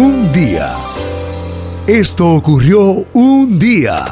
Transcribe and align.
un 0.00 0.32
día. 0.32 0.70
Esto 1.86 2.26
ocurrió 2.26 3.04
un 3.12 3.58
día. 3.58 4.04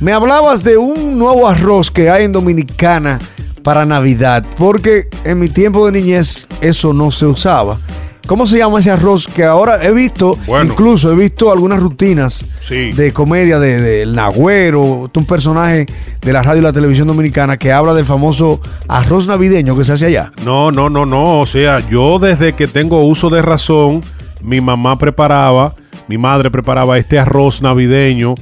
Me 0.00 0.12
hablabas 0.12 0.64
de 0.64 0.76
un 0.76 1.16
nuevo 1.16 1.46
arroz 1.46 1.88
que 1.88 2.10
hay 2.10 2.24
en 2.24 2.32
Dominicana 2.32 3.20
para 3.62 3.84
Navidad, 3.86 4.44
porque 4.58 5.08
en 5.22 5.38
mi 5.38 5.48
tiempo 5.50 5.86
de 5.86 5.92
niñez 5.92 6.48
eso 6.60 6.92
no 6.92 7.12
se 7.12 7.26
usaba. 7.26 7.78
¿Cómo 8.26 8.44
se 8.44 8.58
llama 8.58 8.80
ese 8.80 8.90
arroz 8.90 9.28
que 9.28 9.44
ahora 9.44 9.84
he 9.84 9.92
visto? 9.92 10.36
Bueno. 10.48 10.72
Incluso 10.72 11.12
he 11.12 11.16
visto 11.16 11.52
algunas 11.52 11.80
rutinas 11.80 12.44
Sí. 12.60 12.90
de 12.92 13.12
comedia 13.12 13.60
de, 13.60 13.80
de 13.80 14.02
El 14.02 14.16
Nagüero, 14.16 15.08
un 15.14 15.24
personaje 15.26 15.86
de 16.20 16.32
la 16.32 16.42
radio 16.42 16.60
y 16.60 16.64
la 16.64 16.72
televisión 16.72 17.06
dominicana 17.06 17.56
que 17.56 17.70
habla 17.72 17.94
del 17.94 18.04
famoso 18.04 18.60
arroz 18.88 19.28
navideño 19.28 19.76
que 19.76 19.84
se 19.84 19.92
hace 19.92 20.06
allá. 20.06 20.30
No, 20.44 20.72
no, 20.72 20.90
no, 20.90 21.06
no. 21.06 21.38
O 21.38 21.46
sea, 21.46 21.88
yo 21.88 22.18
desde 22.18 22.54
que 22.54 22.66
tengo 22.66 23.00
uso 23.04 23.30
de 23.30 23.42
razón, 23.42 24.02
mi 24.42 24.60
mamá 24.60 24.96
preparaba, 24.98 25.74
mi 26.08 26.18
madre 26.18 26.50
preparaba 26.50 26.98
este 26.98 27.18
arroz 27.18 27.62
navideño 27.62 28.34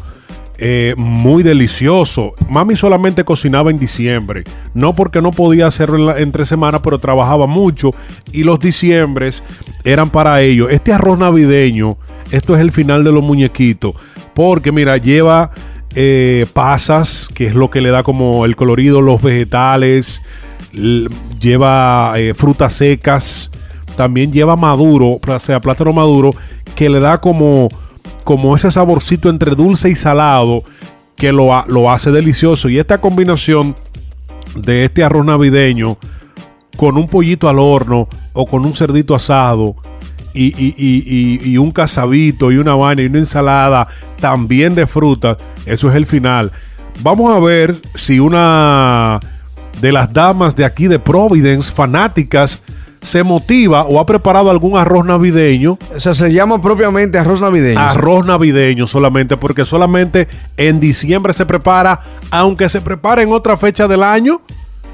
eh, 0.61 0.95
muy 0.97 1.45
delicioso. 1.45 2.33
Mami 2.49 2.75
solamente 2.75 3.25
cocinaba 3.25 3.71
en 3.71 3.79
diciembre. 3.79 4.43
No 4.75 4.93
porque 4.95 5.23
no 5.23 5.31
podía 5.31 5.69
hacerlo 5.69 6.17
en 6.17 6.23
entre 6.23 6.45
semanas, 6.45 6.81
pero 6.83 6.99
trabajaba 6.99 7.47
mucho. 7.47 7.93
Y 8.33 8.43
los 8.43 8.59
diciembres 8.59 9.43
eran 9.85 10.11
para 10.11 10.43
ello. 10.43 10.69
Este 10.69 10.93
arroz 10.93 11.17
navideño, 11.17 11.97
esto 12.33 12.57
es 12.57 12.61
el 12.61 12.73
final 12.73 13.05
de 13.05 13.13
los 13.13 13.23
muñequitos. 13.23 13.95
Porque 14.35 14.73
mira, 14.73 14.97
lleva 14.97 15.53
eh, 15.95 16.47
pasas, 16.53 17.29
que 17.33 17.47
es 17.47 17.55
lo 17.55 17.71
que 17.71 17.81
le 17.81 17.91
da 17.91 18.03
como 18.03 18.45
el 18.45 18.57
colorido, 18.57 19.01
los 19.01 19.23
vegetales, 19.23 20.23
lleva 21.41 22.15
eh, 22.17 22.35
frutas 22.35 22.73
secas, 22.73 23.51
también 23.99 24.33
lleva 24.33 24.55
maduro, 24.55 25.19
o 25.27 25.39
sea, 25.41 25.61
plátano 25.61 25.93
maduro, 25.93 26.31
que 26.77 26.89
le 26.89 27.01
da 27.01 27.19
como, 27.19 27.69
como 28.23 28.55
ese 28.55 28.71
saborcito 28.71 29.29
entre 29.29 29.57
dulce 29.57 29.91
y 29.91 29.97
salado 29.97 30.63
que 31.17 31.33
lo, 31.33 31.51
lo 31.67 31.91
hace 31.91 32.13
delicioso. 32.13 32.69
Y 32.69 32.79
esta 32.79 33.01
combinación 33.01 33.75
de 34.55 34.85
este 34.85 35.03
arroz 35.03 35.27
navideño 35.27 35.99
con 36.77 36.97
un 36.97 37.09
pollito 37.09 37.49
al 37.49 37.59
horno 37.59 38.09
o 38.35 38.47
con 38.47 38.65
un 38.65 38.77
cerdito 38.77 39.17
asado 39.17 39.75
y, 40.33 41.57
un 41.57 41.73
casabito 41.73 42.53
y 42.53 42.59
una 42.59 42.77
vaina 42.77 43.03
y 43.03 43.07
una 43.07 43.19
ensalada 43.19 43.89
también 44.21 44.77
de 44.77 44.87
frutas, 44.87 45.39
eso 45.67 45.91
es 45.91 45.97
el 45.97 46.07
final. 46.07 46.53
Vamos 47.03 47.37
a 47.37 47.41
ver 47.41 47.75
si 47.97 48.21
una 48.21 49.19
de 49.81 49.91
las 49.91 50.13
damas 50.13 50.55
de 50.55 50.65
aquí 50.65 50.87
de 50.87 51.01
Providence, 51.01 51.73
fanáticas, 51.73 52.61
se 53.01 53.23
motiva 53.23 53.85
o 53.85 54.01
ha 54.01 54.07
preparado 54.07 54.51
algún 54.51 54.77
arroz 54.77 55.05
navideño. 55.07 55.79
O 55.95 55.99
sea, 55.99 56.15
se 56.15 56.33
llama 56.33 56.61
propiamente 56.61 57.19
arroz 57.19 57.41
navideño. 57.41 57.81
Arroz 57.81 58.27
navideño 58.27 58.87
solamente, 58.87 59.37
porque 59.37 59.65
solamente 59.65 60.29
en 60.57 60.81
diciembre 60.81 61.33
se 61.33 61.47
prepara, 61.47 62.01
aunque 62.31 62.69
se 62.69 62.81
prepara 62.81 63.23
en 63.23 63.33
otra 63.33 63.57
fecha 63.57 63.89
del 63.89 64.03
año, 64.03 64.43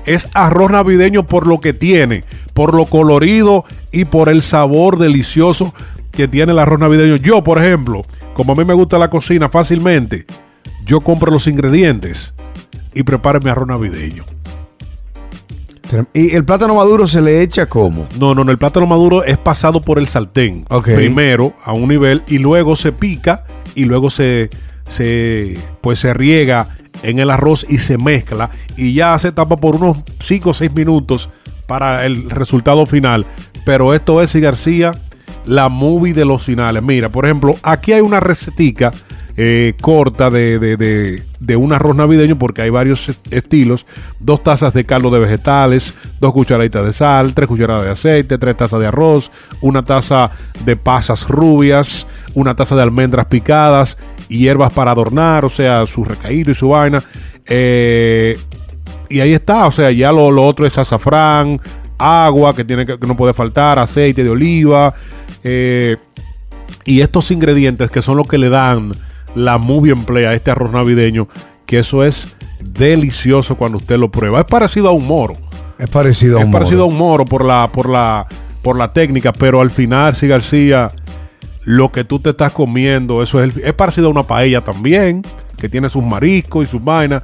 es 0.06 0.28
arroz 0.34 0.70
navideño 0.70 1.26
por 1.26 1.46
lo 1.46 1.60
que 1.60 1.72
tiene, 1.72 2.24
por 2.52 2.74
lo 2.74 2.86
colorido 2.86 3.64
y 3.90 4.04
por 4.04 4.28
el 4.28 4.42
sabor 4.42 4.98
delicioso 4.98 5.74
que 6.10 6.28
tiene 6.28 6.52
el 6.52 6.58
arroz 6.58 6.78
navideño. 6.78 7.16
Yo, 7.16 7.42
por 7.42 7.62
ejemplo, 7.62 8.02
como 8.34 8.52
a 8.52 8.56
mí 8.56 8.64
me 8.64 8.74
gusta 8.74 8.98
la 8.98 9.10
cocina 9.10 9.48
fácilmente, 9.48 10.26
yo 10.84 11.00
compro 11.00 11.32
los 11.32 11.46
ingredientes 11.46 12.34
y 12.94 13.02
preparo 13.02 13.40
mi 13.40 13.50
arroz 13.50 13.68
navideño. 13.68 14.24
Y 16.12 16.34
el 16.34 16.44
plátano 16.44 16.74
maduro 16.74 17.06
se 17.06 17.20
le 17.20 17.42
echa 17.42 17.66
como. 17.66 18.06
No, 18.18 18.34
no, 18.34 18.44
no, 18.44 18.50
el 18.50 18.58
plátano 18.58 18.86
maduro 18.86 19.24
es 19.24 19.38
pasado 19.38 19.80
por 19.80 19.98
el 19.98 20.08
sartén. 20.08 20.64
Primero 20.82 21.52
a 21.64 21.72
un 21.72 21.88
nivel 21.88 22.22
y 22.26 22.38
luego 22.38 22.76
se 22.76 22.92
pica 22.92 23.44
y 23.74 23.84
luego 23.84 24.10
se, 24.10 24.50
se, 24.86 25.58
pues 25.80 26.00
se 26.00 26.14
riega 26.14 26.68
en 27.02 27.18
el 27.18 27.30
arroz 27.30 27.66
y 27.68 27.78
se 27.78 27.98
mezcla 27.98 28.50
y 28.76 28.94
ya 28.94 29.18
se 29.18 29.32
tapa 29.32 29.56
por 29.56 29.76
unos 29.76 29.98
5 30.22 30.50
o 30.50 30.54
6 30.54 30.72
minutos 30.74 31.28
para 31.66 32.06
el 32.06 32.30
resultado 32.30 32.86
final. 32.86 33.26
Pero 33.64 33.94
esto 33.94 34.22
es, 34.22 34.34
y 34.34 34.40
García, 34.40 34.92
la 35.46 35.68
movie 35.68 36.14
de 36.14 36.24
los 36.24 36.42
finales. 36.42 36.82
Mira, 36.82 37.08
por 37.08 37.24
ejemplo, 37.24 37.56
aquí 37.62 37.92
hay 37.92 38.00
una 38.00 38.20
recetica 38.20 38.92
eh, 39.36 39.74
corta 39.80 40.30
de, 40.30 40.58
de- 40.58 40.76
de- 40.76 41.22
de 41.40 41.56
un 41.56 41.72
arroz 41.72 41.96
navideño 41.96 42.38
porque 42.38 42.62
hay 42.62 42.70
varios 42.70 43.08
est- 43.08 43.32
estilos. 43.32 43.84
Dos 44.20 44.42
tazas 44.42 44.72
de 44.74 44.84
caldo 44.84 45.10
de 45.10 45.18
vegetales, 45.20 45.94
dos 46.20 46.32
cucharaditas 46.32 46.84
de 46.84 46.92
sal, 46.92 47.34
tres 47.34 47.48
cucharadas 47.48 47.84
de 47.84 47.90
aceite, 47.90 48.38
tres 48.38 48.56
tazas 48.56 48.80
de 48.80 48.86
arroz, 48.86 49.30
una 49.60 49.82
taza 49.84 50.30
de 50.64 50.76
pasas 50.76 51.28
rubias, 51.28 52.06
una 52.34 52.54
taza 52.54 52.76
de 52.76 52.82
almendras 52.82 53.26
picadas, 53.26 53.98
hierbas 54.28 54.72
para 54.72 54.92
adornar, 54.92 55.44
o 55.44 55.48
sea, 55.48 55.86
su 55.86 56.04
recaído 56.04 56.52
y 56.52 56.54
su 56.54 56.68
vaina. 56.68 57.02
Eh, 57.46 58.38
y 59.08 59.20
ahí 59.20 59.34
está, 59.34 59.66
o 59.66 59.70
sea, 59.70 59.90
ya 59.90 60.10
lo, 60.12 60.30
lo 60.30 60.44
otro 60.46 60.66
es 60.66 60.78
azafrán, 60.78 61.60
agua 61.98 62.54
que 62.54 62.64
tiene 62.64 62.86
que, 62.86 62.98
que 62.98 63.06
no 63.06 63.16
puede 63.16 63.34
faltar, 63.34 63.78
aceite 63.78 64.24
de 64.24 64.30
oliva, 64.30 64.94
eh, 65.42 65.96
y 66.86 67.00
estos 67.00 67.30
ingredientes 67.30 67.90
que 67.90 68.00
son 68.02 68.16
los 68.16 68.26
que 68.26 68.38
le 68.38 68.48
dan 68.48 68.92
la 69.34 69.58
movie 69.58 69.92
emplea 69.92 70.32
este 70.34 70.50
arroz 70.50 70.70
navideño, 70.72 71.28
que 71.66 71.78
eso 71.80 72.04
es 72.04 72.28
delicioso 72.62 73.56
cuando 73.56 73.78
usted 73.78 73.96
lo 73.98 74.10
prueba. 74.10 74.40
Es 74.40 74.46
parecido 74.46 74.88
a 74.88 74.92
un 74.92 75.06
moro. 75.06 75.34
Es 75.78 75.88
parecido 75.90 76.36
a 76.38 76.40
Es 76.40 76.46
un 76.46 76.52
parecido 76.52 76.82
a 76.82 76.86
un 76.86 76.96
moro 76.96 77.24
por 77.24 77.44
la, 77.44 77.70
por 77.72 77.88
la, 77.88 78.26
por 78.62 78.76
la 78.78 78.92
técnica, 78.92 79.32
pero 79.32 79.60
al 79.60 79.70
final, 79.70 80.14
sí, 80.14 80.28
García, 80.28 80.90
lo 81.64 81.90
que 81.90 82.04
tú 82.04 82.18
te 82.20 82.30
estás 82.30 82.52
comiendo, 82.52 83.22
eso 83.22 83.42
es, 83.42 83.56
el- 83.56 83.64
es 83.64 83.72
parecido 83.74 84.06
a 84.08 84.10
una 84.10 84.22
paella 84.22 84.62
también, 84.62 85.22
que 85.58 85.68
tiene 85.68 85.88
sus 85.88 86.02
mariscos 86.04 86.64
y 86.66 86.68
sus 86.68 86.82
vainas, 86.82 87.22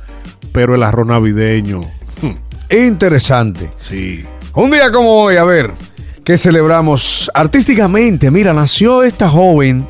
pero 0.53 0.75
el 0.75 0.83
arroz 0.83 1.07
navideño, 1.07 1.81
hmm, 2.23 2.77
Interesante. 2.87 3.71
sí. 3.83 4.25
Un 4.53 4.71
día 4.73 4.91
como 4.91 5.13
hoy, 5.13 5.37
a 5.37 5.45
ver, 5.45 5.71
que 6.25 6.37
celebramos 6.37 7.31
artísticamente. 7.35 8.33
Mira, 8.33 8.53
nació 8.53 9.05
esta 9.05 9.29
joven, 9.29 9.87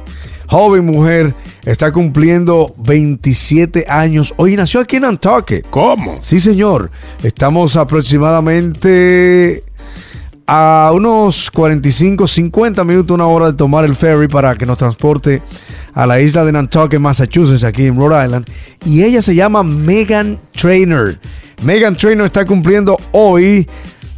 joven 0.48 0.84
mujer, 0.84 1.34
está 1.64 1.92
cumpliendo 1.92 2.74
27 2.78 3.86
años. 3.88 4.34
Hoy 4.36 4.56
nació 4.56 4.80
aquí 4.80 4.96
en 4.96 5.02
Nantucket. 5.02 5.68
¿Cómo? 5.70 6.18
Sí, 6.20 6.40
señor. 6.40 6.90
Estamos 7.22 7.76
aproximadamente 7.76 9.62
a 10.46 10.90
unos 10.92 11.50
45, 11.50 12.26
50 12.26 12.82
minutos, 12.84 13.14
una 13.14 13.26
hora 13.26 13.46
de 13.46 13.52
tomar 13.52 13.84
el 13.84 13.94
ferry 13.94 14.26
para 14.26 14.56
que 14.56 14.66
nos 14.66 14.78
transporte 14.78 15.42
a 15.94 16.06
la 16.06 16.20
isla 16.20 16.44
de 16.44 16.52
Nantucket, 16.52 16.98
Massachusetts, 16.98 17.62
aquí 17.62 17.86
en 17.86 17.96
Rhode 17.96 18.24
Island. 18.24 18.46
Y 18.84 19.04
ella 19.04 19.22
se 19.22 19.34
llama 19.34 19.62
Megan 19.62 20.40
Trainer. 20.52 21.20
Megan 21.62 21.94
Trainer 21.94 22.26
está 22.26 22.44
cumpliendo 22.44 22.98
hoy 23.12 23.68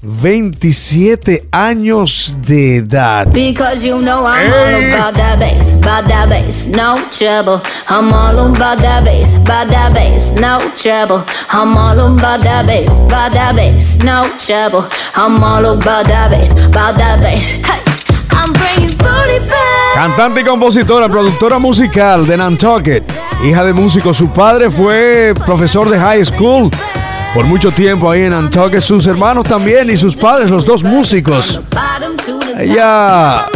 27 0.03 1.47
años 1.53 2.37
de 2.45 2.79
edad. 2.79 3.29
Because 3.29 3.87
you 3.87 4.01
know 4.01 4.27
I'm 4.27 4.53
all 4.53 4.93
about 4.93 5.15
that 5.15 5.39
bass, 5.39 5.75
about 5.75 6.09
that 6.09 6.29
bass, 6.29 6.67
no 6.67 6.97
trouble. 7.13 7.63
I'm 7.87 8.13
all 8.13 8.37
about 8.53 8.81
that 8.81 9.05
bass, 9.05 9.37
about 9.37 9.71
that 9.71 9.95
bass, 9.95 10.33
no 10.41 10.59
trouble. 10.75 11.25
I'm 11.49 11.77
all 11.77 12.01
about 12.01 12.43
that 12.43 12.67
bass, 12.67 12.99
about 12.99 13.33
that 13.33 13.55
bass, 13.55 13.99
no 14.03 14.25
trouble. 14.39 14.89
I'm 15.15 15.41
all 15.41 15.65
about 15.67 16.09
that 16.09 16.31
bass, 16.33 16.51
about 16.51 16.99
that 16.99 17.21
bass. 17.21 17.53
Hey, 17.63 17.81
I'm 18.31 18.53
bringing 18.53 18.99
booty 18.99 19.39
back. 19.47 19.95
Cantante 19.95 20.41
y 20.41 20.45
compositora, 20.45 21.09
productora 21.09 21.61
musical 21.61 22.27
de 22.27 22.37
Nantucket, 22.39 23.05
hija 23.45 23.63
de 23.63 23.73
músico. 23.73 24.13
Su 24.13 24.27
padre 24.31 24.69
fue 24.69 25.33
profesor 25.47 25.89
de 25.89 25.97
high 25.97 26.25
school 26.25 26.73
por 27.35 27.45
mucho 27.47 27.71
tiempo 27.71 28.11
ahí 28.11 28.23
en 28.23 28.31
Nantucket. 28.31 28.81
Sus 28.81 29.07
hermanos 29.07 29.45
también 29.45 29.91
y 29.91 29.97
sus 29.97 30.17
padres, 30.17 30.51
los 30.51 30.65
dos 30.65 30.85
músicos. 30.85 31.61
Ella 32.59 33.47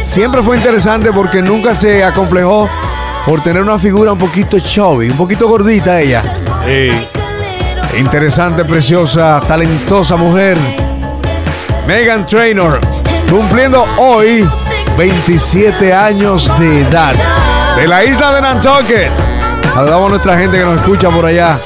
siempre 0.00 0.42
fue 0.42 0.56
interesante 0.56 1.12
porque 1.12 1.40
nunca 1.40 1.74
se 1.74 2.02
acomplejó 2.04 2.68
por 3.24 3.42
tener 3.42 3.62
una 3.62 3.78
figura 3.78 4.12
un 4.12 4.18
poquito 4.18 4.58
chubby, 4.58 5.10
un 5.10 5.16
poquito 5.16 5.48
gordita 5.48 6.00
ella. 6.00 6.22
Hey. 6.64 7.08
Interesante, 7.98 8.64
preciosa, 8.64 9.40
talentosa 9.46 10.16
mujer. 10.16 10.58
Megan 11.86 12.26
Trainor, 12.26 12.80
cumpliendo 13.30 13.84
hoy 13.98 14.48
27 14.96 15.92
años 15.92 16.52
de 16.58 16.82
edad. 16.82 17.14
De 17.76 17.86
la 17.86 18.04
isla 18.04 18.32
de 18.34 18.40
Nantucket. 18.40 19.10
Saludamos 19.72 20.06
a 20.06 20.10
nuestra 20.10 20.38
gente 20.38 20.58
que 20.58 20.64
nos 20.64 20.80
escucha 20.80 21.08
por 21.08 21.24
allá. 21.24 21.56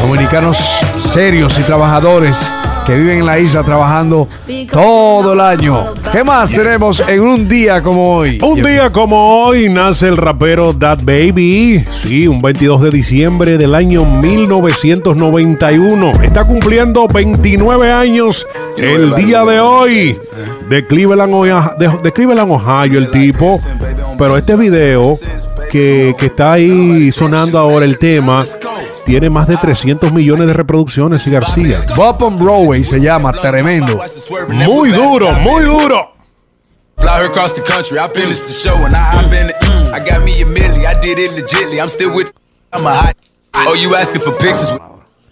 Dominicanos 0.00 0.56
serios 0.98 1.58
y 1.58 1.62
trabajadores 1.62 2.50
que 2.86 2.90
que 2.90 2.96
viven 2.96 3.18
en 3.18 3.26
la 3.26 3.38
isla 3.38 3.62
trabajando 3.62 4.26
todo 4.72 5.34
el 5.34 5.40
año. 5.40 5.94
¿Qué 6.10 6.24
más 6.24 6.50
tenemos 6.50 6.98
en 7.08 7.20
un 7.20 7.46
día 7.48 7.80
como 7.82 8.16
hoy? 8.16 8.40
Un 8.42 8.60
día 8.62 8.90
como 8.90 9.44
hoy 9.44 9.68
nace 9.68 10.08
el 10.08 10.16
rapero 10.16 10.74
That 10.74 11.04
Baby. 11.04 11.84
Sí, 11.92 12.26
un 12.26 12.42
22 12.42 12.82
de 12.82 12.90
diciembre 12.90 13.56
del 13.58 13.76
año 13.76 14.04
1991. 14.04 16.10
Está 16.22 16.44
cumpliendo 16.44 17.06
29 17.06 17.92
años 17.92 18.44
el 18.76 19.14
día 19.14 19.44
de 19.44 19.60
hoy. 19.60 20.18
De 20.68 20.84
Cleveland, 20.86 21.32
Ohio, 21.32 21.72
de, 21.78 21.88
de 22.02 22.12
Cleveland, 22.12 22.50
Ohio, 22.50 22.98
el 22.98 23.08
tipo. 23.12 23.56
Pero 24.18 24.36
este 24.36 24.56
video 24.56 25.16
que, 25.70 26.16
que 26.18 26.26
está 26.26 26.54
ahí 26.54 27.12
sonando 27.12 27.56
ahora 27.58 27.84
el 27.84 27.98
tema 27.98 28.44
tiene 29.10 29.28
más 29.28 29.48
de 29.48 29.56
300 29.56 30.12
millones 30.12 30.46
de 30.46 30.52
reproducciones 30.52 31.26
y 31.26 31.32
García. 31.32 31.80
Bob 31.96 32.22
on 32.22 32.38
Broadway 32.38 32.84
se 32.84 33.00
llama, 33.00 33.32
tremendo. 33.32 34.00
Muy 34.50 34.90
duro, 34.90 35.32
muy 35.40 35.64
duro. 35.64 36.12
Fly 36.96 37.08
her 37.18 37.26
across 37.26 37.52
the 37.52 37.62
country. 37.62 37.98
I 37.98 38.08
finished 38.08 38.46
the 38.46 38.52
show 38.52 38.76
and 38.76 38.94
I 38.94 39.16
hop 39.16 39.32
in 39.32 39.48
it. 39.48 39.92
I 39.92 39.98
got 39.98 40.22
me 40.22 40.40
a 40.42 40.46
milli. 40.46 40.86
I 40.86 40.94
did 41.00 41.18
it 41.18 41.32
legitly. 41.32 41.80
I'm 41.80 41.88
still 41.88 42.14
with. 42.14 42.32
I'm 42.72 42.86
a 42.86 42.94
hot. 42.94 43.16
Oh, 43.52 43.74
you 43.74 43.96
asking 43.96 44.20
for 44.20 44.30
pictures? 44.30 44.78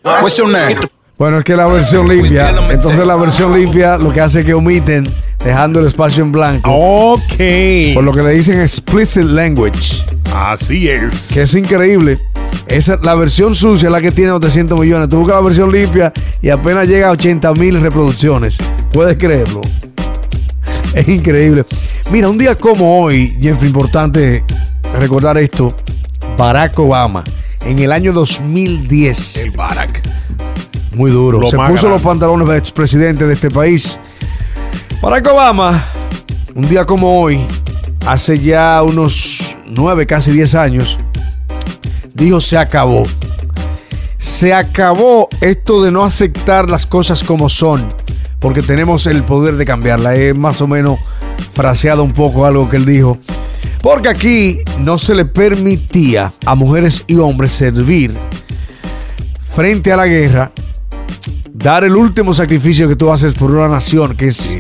What's 0.03 0.37
your 0.37 0.51
name? 0.51 0.81
Bueno, 1.17 1.39
es 1.39 1.45
que 1.45 1.55
la 1.55 1.69
versión 1.69 2.09
limpia, 2.09 2.51
entonces 2.71 3.07
la 3.07 3.17
versión 3.17 3.53
limpia 3.53 3.97
lo 3.97 4.13
que 4.13 4.21
hace 4.21 4.41
es 4.41 4.47
que 4.47 4.55
omiten, 4.55 5.07
dejando 5.49 5.81
el 5.81 5.87
espacio 5.87 6.23
en 6.23 6.31
blanco. 6.31 6.71
Ok. 6.71 7.23
Por 7.95 8.05
lo 8.05 8.13
que 8.13 8.23
le 8.23 8.33
dicen 8.33 8.61
explicit 8.61 9.23
language, 9.25 10.05
Así 10.35 10.89
es. 10.89 11.31
que 11.33 11.41
es 11.43 11.55
increíble. 11.55 12.19
Esa, 12.67 12.97
la 13.03 13.15
versión 13.15 13.55
sucia 13.55 13.87
es 13.87 13.93
la 13.93 14.03
que 14.03 14.13
tiene 14.13 14.31
los 14.31 14.41
300 14.43 14.79
millones. 14.79 15.09
Tú 15.09 15.21
buscas 15.21 15.37
la 15.37 15.41
versión 15.41 15.73
limpia 15.73 16.13
y 16.43 16.51
apenas 16.51 16.87
llega 16.87 17.09
a 17.09 17.13
80 17.13 17.55
mil 17.55 17.81
reproducciones. 17.81 18.59
¿Puedes 18.93 19.17
creerlo? 19.17 19.63
Es 20.93 21.09
increíble. 21.09 21.65
Mira, 22.11 22.29
un 22.29 22.37
día 22.37 22.55
como 22.55 23.01
hoy, 23.03 23.35
Jeffrey, 23.41 23.71
importante 23.71 24.45
recordar 24.99 25.39
esto. 25.39 25.75
Barack 26.37 26.79
Obama, 26.79 27.25
en 27.65 27.79
el 27.79 27.91
año 27.91 28.13
2010. 28.13 29.37
El 29.39 29.51
Barack. 29.53 30.03
Muy 30.95 31.11
duro. 31.11 31.41
Lo 31.41 31.47
Se 31.47 31.57
puso 31.57 31.69
grande. 31.73 31.89
los 31.89 32.03
pantalones 32.03 32.49
de 32.49 32.59
expresidente 32.59 33.27
de 33.27 33.33
este 33.33 33.51
país. 33.51 33.99
Barack 35.09 35.27
Obama, 35.33 35.85
un 36.55 36.69
día 36.69 36.85
como 36.85 37.23
hoy, 37.23 37.41
hace 38.05 38.39
ya 38.39 38.83
unos 38.83 39.57
nueve, 39.65 40.05
casi 40.05 40.33
diez 40.33 40.55
años, 40.55 40.99
dijo 42.13 42.43
se 42.43 42.59
acabó. 42.59 43.05
Se 44.19 44.53
acabó 44.53 45.31
esto 45.41 45.83
de 45.83 45.91
no 45.91 46.05
aceptar 46.05 46.71
las 46.71 46.85
cosas 46.85 47.25
como 47.25 47.49
son, 47.49 47.89
porque 48.39 48.61
tenemos 48.61 49.07
el 49.07 49.23
poder 49.23 49.57
de 49.57 49.65
cambiarla. 49.65 50.15
He 50.15 50.35
más 50.35 50.61
o 50.61 50.67
menos 50.67 50.99
fraseado 51.55 52.05
un 52.05 52.13
poco 52.13 52.45
algo 52.45 52.69
que 52.69 52.77
él 52.77 52.85
dijo. 52.85 53.17
Porque 53.81 54.11
aquí 54.11 54.59
no 54.79 54.99
se 54.99 55.15
le 55.15 55.25
permitía 55.25 56.35
a 56.45 56.55
mujeres 56.55 57.03
y 57.07 57.17
hombres 57.17 57.53
servir 57.53 58.15
frente 59.55 59.91
a 59.91 59.97
la 59.97 60.07
guerra, 60.07 60.53
dar 61.51 61.85
el 61.85 61.97
último 61.97 62.35
sacrificio 62.35 62.87
que 62.87 62.95
tú 62.95 63.11
haces 63.11 63.33
por 63.33 63.51
una 63.51 63.69
nación, 63.69 64.15
que 64.15 64.27
es 64.27 64.59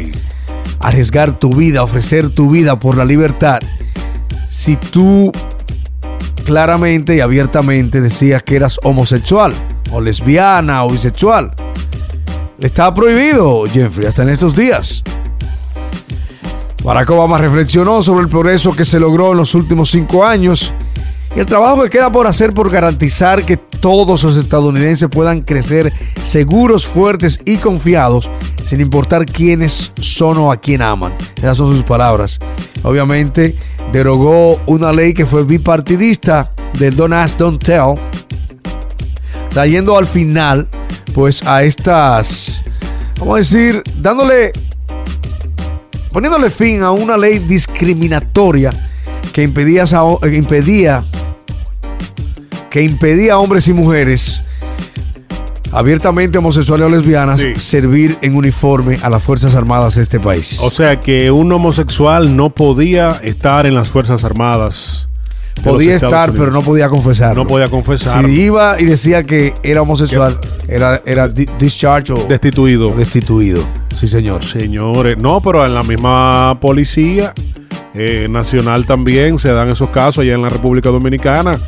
arriesgar 0.80 1.38
tu 1.38 1.50
vida, 1.50 1.82
ofrecer 1.82 2.30
tu 2.30 2.50
vida 2.50 2.78
por 2.78 2.96
la 2.96 3.04
libertad. 3.04 3.58
Si 4.48 4.76
tú 4.76 5.32
claramente 6.44 7.16
y 7.16 7.20
abiertamente 7.20 8.00
decías 8.00 8.42
que 8.42 8.56
eras 8.56 8.78
homosexual, 8.82 9.52
o 9.92 10.00
lesbiana, 10.00 10.84
o 10.84 10.90
bisexual, 10.90 11.52
le 12.58 12.66
estaba 12.66 12.94
prohibido, 12.94 13.64
Jeffrey, 13.66 14.06
hasta 14.06 14.22
en 14.22 14.30
estos 14.30 14.56
días. 14.56 15.02
Barack 16.82 17.10
Obama 17.10 17.38
reflexionó 17.38 18.00
sobre 18.02 18.22
el 18.22 18.28
progreso 18.28 18.75
que 18.75 18.84
se 18.84 18.98
logró 18.98 19.32
en 19.32 19.38
los 19.38 19.54
últimos 19.54 19.90
cinco 19.90 20.25
años 20.25 20.72
el 21.36 21.46
trabajo 21.46 21.82
que 21.82 21.90
queda 21.90 22.10
por 22.10 22.26
hacer 22.26 22.52
por 22.52 22.70
garantizar 22.70 23.44
que 23.44 23.56
todos 23.56 24.22
los 24.25 24.36
estadounidenses 24.36 25.08
puedan 25.08 25.42
crecer 25.42 25.92
seguros, 26.22 26.86
fuertes 26.86 27.40
y 27.44 27.58
confiados, 27.58 28.28
sin 28.64 28.80
importar 28.80 29.25
quiénes 29.25 29.92
son 30.00 30.38
o 30.38 30.50
a 30.50 30.56
quién 30.56 30.82
aman. 30.82 31.12
Esas 31.36 31.58
son 31.58 31.75
sus 31.75 31.84
palabras. 31.84 32.38
Obviamente, 32.82 33.56
derogó 33.92 34.60
una 34.66 34.92
ley 34.92 35.14
que 35.14 35.26
fue 35.26 35.44
bipartidista 35.44 36.52
del 36.78 36.96
Don't 36.96 37.14
Ask, 37.14 37.36
Don't 37.36 37.62
Tell, 37.62 37.94
trayendo 39.50 39.96
al 39.96 40.06
final, 40.06 40.69
pues, 41.14 41.44
a 41.46 41.62
estas, 41.62 42.62
vamos 43.19 43.34
a 43.34 43.38
decir, 43.38 43.82
dándole 43.96 44.52
poniéndole 46.12 46.50
fin 46.50 46.82
a 46.82 46.90
una 46.90 47.16
ley 47.16 47.38
discriminatoria 47.38 48.70
que 49.32 49.42
impedía, 49.42 49.84
eh, 49.84 50.36
impedía 50.36 51.04
que 52.70 52.82
impedía 52.82 53.34
a 53.34 53.38
hombres 53.38 53.66
y 53.68 53.72
mujeres 53.72 54.42
abiertamente 55.72 56.38
homosexuales 56.38 56.86
o 56.86 56.90
lesbianas 56.90 57.40
Sí. 57.40 57.52
servir 57.58 58.16
en 58.22 58.36
uniforme 58.36 58.98
a 59.02 59.10
las 59.10 59.22
Fuerzas 59.22 59.54
Armadas 59.54 59.96
de 59.96 60.02
este 60.02 60.18
país. 60.18 60.60
O 60.62 60.70
sea 60.70 60.98
que 61.00 61.30
un 61.30 61.52
homosexual 61.52 62.34
no 62.36 62.50
podía 62.50 63.20
estar 63.22 63.66
en 63.66 63.74
las 63.74 63.88
Fuerzas 63.88 64.24
Armadas. 64.24 65.04
podía 65.64 65.96
estar, 65.96 66.30
Unidos. 66.30 66.36
pero 66.38 66.52
no 66.52 66.62
podía 66.62 66.88
confesarlo. 66.88 67.42
No 67.42 67.48
podía 67.48 67.68
confesar. 67.68 68.24
Si 68.24 68.30
iba 68.42 68.80
y 68.80 68.84
decía 68.84 69.24
que 69.24 69.52
era 69.64 69.82
homosexual, 69.82 70.38
era, 70.68 71.02
era 71.04 71.26
discharge 71.28 72.12
o 72.12 72.26
Destituido. 72.28 72.92
destituido. 72.92 73.64
Sí, 73.92 74.06
señor. 74.06 74.44
Señores, 74.44 75.18
no, 75.18 75.40
pero 75.40 75.64
en 75.66 75.74
la 75.74 75.82
misma 75.82 76.56
policía 76.60 77.34
eh, 77.92 78.28
nacional 78.30 78.86
también 78.86 79.36
se 79.40 79.50
dan 79.50 79.68
esos 79.68 79.90
casos 79.90 80.22
allá 80.22 80.34
en 80.34 80.42
la 80.42 80.48
República 80.48 80.90
Dominicana, 80.90 81.58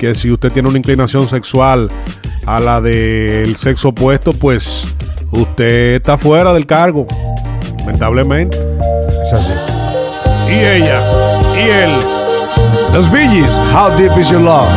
que 0.00 0.14
si 0.14 0.30
usted 0.30 0.50
tiene 0.50 0.66
una 0.66 0.78
inclinación 0.78 1.28
sexual 1.28 1.90
a 2.46 2.58
la 2.58 2.80
del 2.80 3.54
sexo 3.56 3.88
opuesto, 3.88 4.32
pues 4.32 4.86
usted 5.30 5.96
está 5.96 6.16
fuera 6.16 6.54
del 6.54 6.64
cargo, 6.64 7.06
lamentablemente. 7.80 8.58
Es 9.20 9.30
así. 9.34 9.52
Y 10.48 10.54
ella, 10.54 11.02
y 11.54 11.68
él, 11.68 11.90
Los 12.94 13.10
Gees, 13.10 13.60
How 13.74 13.94
Deep 13.98 14.18
Is 14.18 14.30
Your 14.30 14.40
Love? 14.40 14.68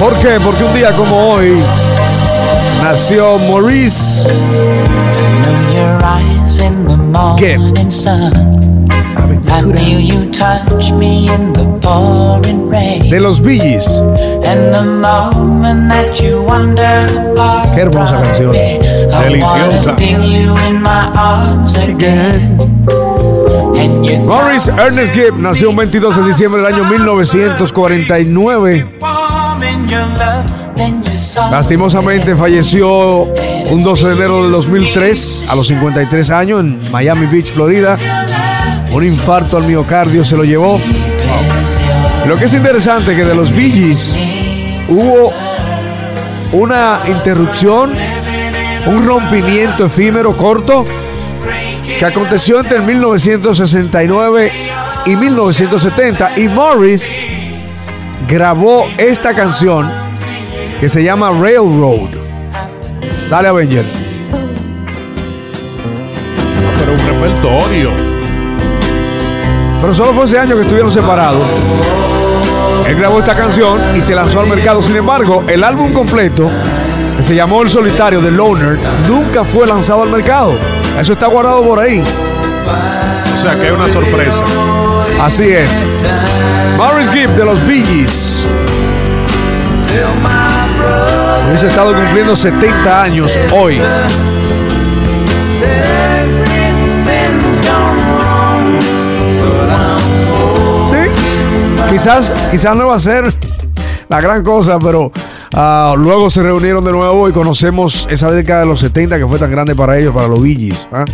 ¿Por 0.00 0.18
qué? 0.20 0.40
Porque 0.42 0.64
un 0.64 0.74
día 0.74 0.96
como 0.96 1.34
hoy 1.34 1.62
nació 2.82 3.38
Maurice 3.38 4.26
know 7.14 8.73
feel 9.14 10.00
you 10.00 10.30
touch 10.30 10.92
me 10.92 11.28
in 11.28 11.52
the 11.52 11.64
pouring 11.80 12.68
rain. 12.68 13.08
de 13.10 13.20
los 13.20 13.40
Gees. 13.40 13.88
And 14.44 14.72
the 14.72 14.82
moment 14.82 15.88
that 15.90 16.20
you 16.20 16.42
wander 16.42 17.06
apart 17.32 17.72
Qué 17.74 17.80
hermosa 17.82 18.20
canción. 18.22 18.52
Deliciosa. 18.52 19.96
you 19.98 20.56
in 20.68 20.82
my 20.82 21.10
arms 21.14 21.76
again. 21.76 22.58
Maurice 24.24 24.68
Ernest 24.70 25.12
Gibb 25.14 25.38
nació 25.38 25.70
un 25.70 25.76
22 25.76 26.16
de 26.16 26.24
diciembre 26.24 26.60
del 26.62 26.74
año 26.74 26.84
1949. 26.84 28.98
warm 29.00 29.62
in 29.62 29.88
your 29.88 30.06
love, 30.18 30.44
then 30.76 31.02
you 31.04 31.14
saw 31.14 31.50
Lastimosamente 31.50 32.34
falleció 32.34 33.28
un 33.70 33.82
12 33.82 34.08
de 34.08 34.14
enero 34.14 34.42
del 34.42 34.52
2003 34.52 35.44
a 35.48 35.54
los 35.54 35.68
53 35.68 36.30
años 36.30 36.60
en 36.60 36.90
Miami 36.90 37.26
Beach, 37.26 37.50
Florida. 37.50 37.96
Un 38.94 39.04
infarto 39.04 39.56
al 39.56 39.64
miocardio 39.64 40.22
se 40.22 40.36
lo 40.36 40.44
llevó. 40.44 40.80
Lo 42.28 42.36
que 42.36 42.44
es 42.44 42.54
interesante 42.54 43.10
es 43.10 43.16
que 43.16 43.24
de 43.24 43.34
los 43.34 43.52
Gees 43.52 44.16
hubo 44.88 45.32
una 46.52 47.00
interrupción, 47.08 47.92
un 48.86 49.04
rompimiento 49.04 49.86
efímero 49.86 50.36
corto 50.36 50.84
que 51.98 52.04
aconteció 52.06 52.60
entre 52.60 52.76
el 52.76 52.84
1969 52.84 54.52
y 55.06 55.16
1970 55.16 56.38
y 56.38 56.46
Morris 56.46 57.18
grabó 58.28 58.86
esta 58.96 59.34
canción 59.34 59.90
que 60.78 60.88
se 60.88 61.02
llama 61.02 61.30
Railroad. 61.30 62.10
Dale 63.28 63.48
Avenger. 63.48 63.86
pero 66.78 66.92
un 66.92 66.98
repertorio. 66.98 68.13
Pero 69.84 69.92
solo 69.92 70.14
fue 70.14 70.24
ese 70.24 70.38
año 70.38 70.56
que 70.56 70.62
estuvieron 70.62 70.90
separados. 70.90 71.42
Él 72.86 72.96
grabó 72.96 73.18
esta 73.18 73.36
canción 73.36 73.94
y 73.94 74.00
se 74.00 74.14
lanzó 74.14 74.40
al 74.40 74.46
mercado. 74.46 74.82
Sin 74.82 74.96
embargo, 74.96 75.44
el 75.46 75.62
álbum 75.62 75.92
completo, 75.92 76.50
que 77.14 77.22
se 77.22 77.34
llamó 77.34 77.60
El 77.60 77.68
Solitario 77.68 78.22
de 78.22 78.30
Loner, 78.30 78.78
nunca 79.06 79.44
fue 79.44 79.66
lanzado 79.66 80.04
al 80.04 80.08
mercado. 80.08 80.54
Eso 80.98 81.12
está 81.12 81.26
guardado 81.26 81.62
por 81.62 81.80
ahí. 81.80 82.02
O 83.34 83.36
sea 83.36 83.56
que 83.56 83.66
hay 83.66 83.72
una 83.72 83.90
sorpresa. 83.90 84.42
Así 85.20 85.50
es. 85.50 85.70
Morris 86.78 87.10
Gibb 87.10 87.28
de 87.34 87.44
los 87.44 87.60
Bee 87.66 87.84
Gees. 87.84 88.48
Hubiese 91.46 91.66
estado 91.66 91.94
cumpliendo 91.94 92.34
70 92.34 93.02
años 93.02 93.38
hoy. 93.52 93.82
Quizás, 101.94 102.34
quizás 102.50 102.76
no 102.76 102.88
va 102.88 102.96
a 102.96 102.98
ser 102.98 103.32
la 104.08 104.20
gran 104.20 104.42
cosa, 104.42 104.80
pero 104.80 105.12
ah, 105.54 105.94
luego 105.96 106.28
se 106.28 106.42
reunieron 106.42 106.84
de 106.84 106.90
nuevo 106.90 107.28
y 107.28 107.32
conocemos 107.32 108.08
esa 108.10 108.32
década 108.32 108.60
de 108.60 108.66
los 108.66 108.80
70 108.80 109.16
que 109.16 109.28
fue 109.28 109.38
tan 109.38 109.48
grande 109.52 109.76
para 109.76 109.96
ellos, 109.96 110.12
para 110.12 110.26
los 110.26 110.42
Billys. 110.42 110.88
¿ah? 110.92 111.04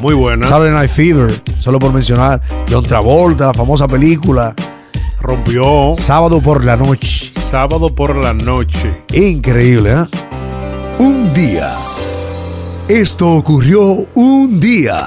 Muy 0.00 0.14
buena. 0.14 0.48
Saturday 0.48 0.72
Night 0.72 0.90
Fever, 0.90 1.32
solo 1.60 1.78
por 1.78 1.92
mencionar. 1.92 2.42
John 2.68 2.82
Travolta, 2.84 3.46
la 3.46 3.54
famosa 3.54 3.86
película. 3.86 4.52
Rompió 5.20 5.94
Sábado 5.96 6.40
por 6.40 6.64
la 6.64 6.76
noche. 6.76 7.30
sábado 7.48 7.94
por 7.94 8.16
la 8.16 8.34
noche. 8.34 9.04
Increíble, 9.12 9.92
¿eh? 9.92 10.04
Un 10.98 11.32
día. 11.32 11.72
Esto 12.88 13.28
ocurrió 13.30 14.06
un 14.14 14.58
día. 14.58 15.06